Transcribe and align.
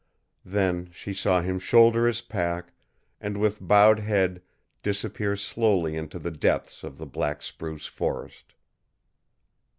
Then 0.45 0.89
she 0.91 1.13
saw 1.13 1.41
him 1.43 1.59
shoulder 1.59 2.07
his 2.07 2.21
pack, 2.21 2.73
and, 3.19 3.37
with 3.37 3.61
bowed 3.61 3.99
head, 3.99 4.41
disappear 4.81 5.35
slowly 5.35 5.95
into 5.95 6.17
the 6.17 6.31
depths 6.31 6.83
of 6.83 6.97
the 6.97 7.05
black 7.05 7.43
spruce 7.43 7.85
forest. 7.85 8.55